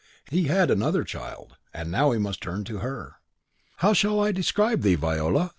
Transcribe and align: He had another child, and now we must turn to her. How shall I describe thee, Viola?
He 0.31 0.45
had 0.45 0.71
another 0.71 1.03
child, 1.03 1.57
and 1.75 1.91
now 1.91 2.09
we 2.09 2.17
must 2.17 2.41
turn 2.41 2.63
to 2.63 2.79
her. 2.79 3.17
How 3.85 3.93
shall 3.93 4.19
I 4.19 4.31
describe 4.31 4.81
thee, 4.81 4.95
Viola? 4.95 5.49